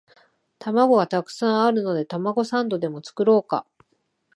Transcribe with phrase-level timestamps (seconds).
[0.57, 3.67] 玉子がたくさんあるのでたまごサンドでも作ろうか